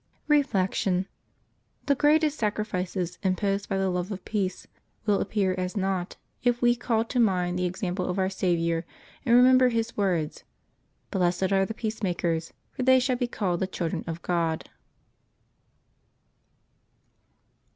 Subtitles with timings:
[0.27, 1.05] Reflection.—
[1.85, 4.65] The greatest sacrifices imposed by the love of peace
[5.05, 8.83] will appear as naught if we call to mind the exam ple of Our Saviour,
[9.27, 10.43] and remember His words,"
[11.11, 14.67] Blessed are the peacemakers, for they shall be called the children of God.